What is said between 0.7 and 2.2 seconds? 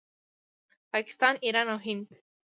پاکستان، ایران او هند